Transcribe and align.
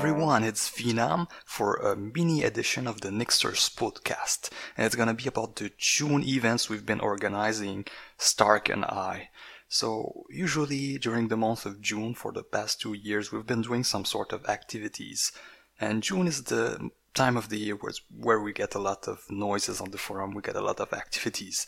everyone, 0.00 0.42
it's 0.42 0.70
Venam 0.70 1.28
for 1.44 1.74
a 1.74 1.94
mini 1.94 2.42
edition 2.42 2.86
of 2.86 3.02
the 3.02 3.10
Nixers 3.10 3.68
podcast. 3.68 4.48
And 4.74 4.86
it's 4.86 4.96
gonna 4.96 5.12
be 5.12 5.28
about 5.28 5.56
the 5.56 5.70
June 5.76 6.24
events 6.24 6.70
we've 6.70 6.86
been 6.86 7.00
organizing, 7.00 7.84
Stark 8.16 8.70
and 8.70 8.86
I. 8.86 9.28
So, 9.68 10.24
usually 10.30 10.96
during 10.96 11.28
the 11.28 11.36
month 11.36 11.66
of 11.66 11.82
June 11.82 12.14
for 12.14 12.32
the 12.32 12.42
past 12.42 12.80
two 12.80 12.94
years, 12.94 13.30
we've 13.30 13.44
been 13.44 13.60
doing 13.60 13.84
some 13.84 14.06
sort 14.06 14.32
of 14.32 14.48
activities. 14.48 15.32
And 15.78 16.02
June 16.02 16.26
is 16.26 16.44
the 16.44 16.88
time 17.12 17.36
of 17.36 17.50
the 17.50 17.58
year 17.58 17.78
where 18.08 18.40
we 18.40 18.54
get 18.54 18.74
a 18.74 18.78
lot 18.78 19.06
of 19.06 19.26
noises 19.28 19.82
on 19.82 19.90
the 19.90 19.98
forum, 19.98 20.32
we 20.32 20.40
get 20.40 20.56
a 20.56 20.62
lot 20.62 20.80
of 20.80 20.94
activities. 20.94 21.66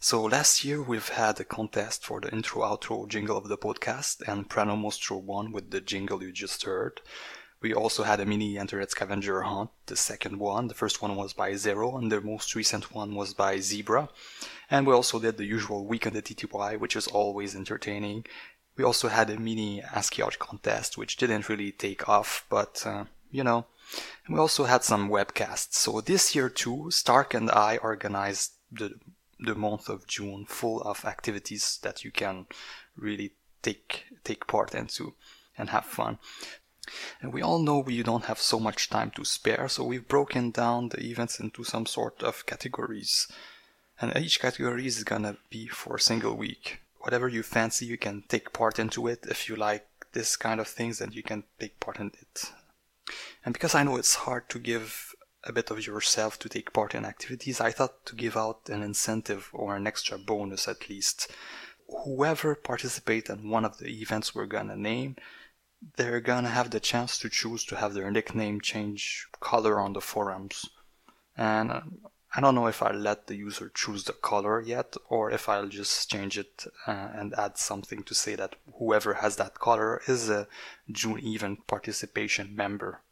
So 0.00 0.22
last 0.22 0.64
year 0.64 0.82
we've 0.82 1.10
had 1.10 1.38
a 1.38 1.44
contest 1.44 2.06
for 2.06 2.18
the 2.18 2.32
intro 2.32 2.62
outro 2.62 3.06
jingle 3.08 3.36
of 3.36 3.48
the 3.48 3.58
podcast 3.58 4.26
and 4.26 4.48
Prano 4.48 4.74
Mostro 4.74 5.18
won 5.18 5.52
with 5.52 5.70
the 5.70 5.82
jingle 5.82 6.22
you 6.22 6.32
just 6.32 6.62
heard. 6.64 7.02
We 7.64 7.72
also 7.72 8.02
had 8.02 8.20
a 8.20 8.26
mini 8.26 8.58
internet 8.58 8.90
scavenger 8.90 9.40
hunt, 9.40 9.70
the 9.86 9.96
second 9.96 10.38
one. 10.38 10.68
The 10.68 10.74
first 10.74 11.00
one 11.00 11.16
was 11.16 11.32
by 11.32 11.54
Zero 11.54 11.96
and 11.96 12.12
the 12.12 12.20
most 12.20 12.54
recent 12.54 12.92
one 12.94 13.14
was 13.14 13.32
by 13.32 13.58
Zebra. 13.58 14.10
And 14.70 14.86
we 14.86 14.92
also 14.92 15.18
did 15.18 15.38
the 15.38 15.46
usual 15.46 15.86
week 15.86 16.06
on 16.06 16.12
the 16.12 16.20
TTY, 16.20 16.78
which 16.78 16.94
is 16.94 17.06
always 17.06 17.56
entertaining. 17.56 18.26
We 18.76 18.84
also 18.84 19.08
had 19.08 19.30
a 19.30 19.40
mini 19.40 19.80
ASCII 19.80 20.20
art 20.20 20.38
contest, 20.38 20.98
which 20.98 21.16
didn't 21.16 21.48
really 21.48 21.72
take 21.72 22.06
off, 22.06 22.44
but, 22.50 22.82
uh, 22.84 23.04
you 23.30 23.42
know. 23.42 23.64
And 24.26 24.34
we 24.34 24.40
also 24.42 24.64
had 24.64 24.84
some 24.84 25.08
webcasts. 25.08 25.72
So 25.72 26.02
this 26.02 26.34
year 26.34 26.50
too, 26.50 26.90
Stark 26.90 27.32
and 27.32 27.50
I 27.50 27.78
organized 27.78 28.52
the 28.70 28.90
the 29.40 29.54
month 29.54 29.88
of 29.88 30.06
June 30.06 30.44
full 30.44 30.82
of 30.82 31.06
activities 31.06 31.78
that 31.82 32.04
you 32.04 32.10
can 32.10 32.46
really 32.94 33.32
take 33.62 34.04
take 34.22 34.46
part 34.46 34.74
into 34.74 35.14
and 35.56 35.70
have 35.70 35.86
fun. 35.86 36.18
And 37.20 37.32
we 37.32 37.42
all 37.42 37.58
know 37.58 37.78
we 37.78 38.02
don't 38.02 38.26
have 38.26 38.38
so 38.38 38.58
much 38.60 38.90
time 38.90 39.10
to 39.12 39.24
spare, 39.24 39.68
so 39.68 39.84
we've 39.84 40.08
broken 40.08 40.50
down 40.50 40.90
the 40.90 41.02
events 41.04 41.40
into 41.40 41.64
some 41.64 41.86
sort 41.86 42.22
of 42.22 42.46
categories. 42.46 43.28
And 44.00 44.16
each 44.16 44.40
category 44.40 44.86
is 44.86 45.04
gonna 45.04 45.36
be 45.50 45.68
for 45.68 45.96
a 45.96 46.00
single 46.00 46.36
week. 46.36 46.80
Whatever 46.98 47.28
you 47.28 47.42
fancy, 47.42 47.86
you 47.86 47.98
can 47.98 48.24
take 48.28 48.52
part 48.52 48.78
into 48.78 49.06
it. 49.06 49.26
If 49.28 49.48
you 49.48 49.56
like 49.56 49.86
this 50.12 50.36
kind 50.36 50.60
of 50.60 50.68
things, 50.68 50.98
then 50.98 51.12
you 51.12 51.22
can 51.22 51.44
take 51.58 51.78
part 51.80 51.98
in 51.98 52.12
it. 52.20 52.52
And 53.44 53.52
because 53.52 53.74
I 53.74 53.82
know 53.82 53.96
it's 53.96 54.14
hard 54.14 54.48
to 54.50 54.58
give 54.58 55.14
a 55.44 55.52
bit 55.52 55.70
of 55.70 55.86
yourself 55.86 56.38
to 56.38 56.48
take 56.48 56.72
part 56.72 56.94
in 56.94 57.04
activities, 57.04 57.60
I 57.60 57.70
thought 57.70 58.06
to 58.06 58.16
give 58.16 58.36
out 58.36 58.68
an 58.68 58.82
incentive 58.82 59.50
or 59.52 59.76
an 59.76 59.86
extra 59.86 60.16
bonus 60.18 60.66
at 60.66 60.88
least. 60.88 61.30
Whoever 62.04 62.54
participates 62.54 63.28
in 63.28 63.50
one 63.50 63.64
of 63.64 63.78
the 63.78 64.00
events 64.00 64.34
we're 64.34 64.46
gonna 64.46 64.76
name, 64.76 65.16
they're 65.96 66.20
gonna 66.20 66.48
have 66.48 66.70
the 66.70 66.80
chance 66.80 67.18
to 67.18 67.28
choose 67.28 67.64
to 67.66 67.76
have 67.76 67.94
their 67.94 68.10
nickname 68.10 68.60
change 68.60 69.26
color 69.40 69.80
on 69.80 69.92
the 69.92 70.00
forums. 70.00 70.64
And 71.36 71.70
uh, 71.70 71.80
I 72.36 72.40
don't 72.40 72.54
know 72.54 72.66
if 72.66 72.82
I'll 72.82 72.94
let 72.94 73.26
the 73.26 73.36
user 73.36 73.70
choose 73.74 74.04
the 74.04 74.12
color 74.12 74.60
yet, 74.60 74.96
or 75.08 75.30
if 75.30 75.48
I'll 75.48 75.68
just 75.68 76.10
change 76.10 76.36
it 76.36 76.66
uh, 76.86 77.08
and 77.14 77.34
add 77.34 77.58
something 77.58 78.02
to 78.04 78.14
say 78.14 78.34
that 78.34 78.56
whoever 78.78 79.14
has 79.14 79.36
that 79.36 79.60
color 79.60 80.00
is 80.08 80.28
a 80.28 80.48
June 80.90 81.20
event 81.24 81.66
participation 81.66 82.54
member 82.56 83.02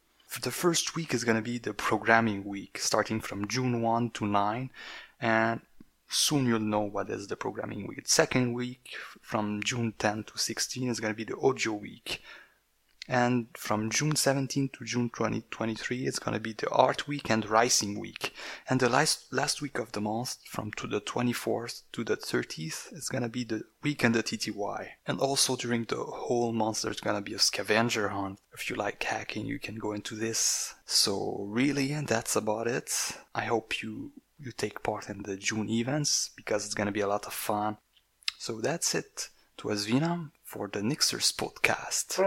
the 0.41 0.51
first 0.51 0.95
week 0.95 1.13
is 1.13 1.23
to 1.23 1.41
be 1.41 1.57
the 1.57 1.73
programming 1.73 2.43
week, 2.43 2.77
starting 2.79 3.21
from 3.21 3.47
June 3.47 3.81
1 3.81 4.11
to 4.11 4.25
9, 4.25 4.71
and 5.21 5.61
soon 6.09 6.45
you'll 6.45 6.59
know 6.59 6.81
what 6.81 7.09
is 7.09 7.27
the 7.27 7.35
programming 7.35 7.87
week. 7.87 8.07
Second 8.07 8.53
week, 8.53 8.95
from 9.21 9.61
June 9.63 9.93
10 9.97 10.25
to 10.25 10.37
16, 10.37 10.89
is 10.89 10.99
to 10.99 11.13
be 11.13 11.23
the 11.23 11.37
audio 11.37 11.73
week, 11.73 12.21
and 13.07 13.47
from 13.53 13.89
June 13.89 14.15
17 14.15 14.69
to 14.69 14.85
June 14.85 15.09
2023, 15.09 16.05
it's 16.05 16.19
going 16.19 16.35
to 16.35 16.39
be 16.39 16.53
the 16.53 16.69
Art 16.69 17.05
Week 17.05 17.29
and 17.29 17.45
Ricing 17.49 17.99
Week. 17.99 18.33
And 18.69 18.79
the 18.79 18.87
last, 18.87 19.31
last 19.33 19.61
week 19.61 19.77
of 19.77 19.91
the 19.91 19.99
month, 19.99 20.37
from 20.45 20.71
to 20.77 20.87
the 20.87 21.01
24th 21.01 21.81
to 21.91 22.05
the 22.05 22.15
30th, 22.15 22.93
it's 22.93 23.09
going 23.09 23.23
to 23.23 23.29
be 23.29 23.43
the 23.43 23.63
week 23.81 24.03
and 24.05 24.15
the 24.15 24.23
TTY. 24.23 24.87
And 25.05 25.19
also 25.19 25.57
during 25.57 25.83
the 25.83 25.97
whole 25.97 26.53
month, 26.53 26.81
there's 26.81 27.01
going 27.01 27.17
to 27.17 27.21
be 27.21 27.33
a 27.33 27.39
scavenger 27.39 28.09
hunt. 28.09 28.39
If 28.53 28.69
you 28.69 28.77
like 28.77 29.03
hacking, 29.03 29.47
you 29.47 29.59
can 29.59 29.75
go 29.75 29.91
into 29.91 30.15
this. 30.15 30.73
So 30.85 31.45
really, 31.49 31.93
that's 32.05 32.37
about 32.37 32.67
it. 32.67 32.89
I 33.35 33.45
hope 33.45 33.83
you, 33.83 34.13
you 34.39 34.53
take 34.53 34.81
part 34.81 35.09
in 35.09 35.23
the 35.23 35.35
June 35.35 35.69
events 35.69 36.29
because 36.37 36.65
it's 36.65 36.75
going 36.75 36.87
to 36.87 36.93
be 36.93 37.01
a 37.01 37.07
lot 37.07 37.25
of 37.25 37.33
fun. 37.33 37.77
So 38.37 38.61
that's 38.61 38.95
it. 38.95 39.29
It 39.57 39.65
was 39.65 39.87
Venam 39.87 40.31
for 40.43 40.69
the 40.69 40.81
Nixers 40.81 41.31
podcast. 41.33 42.19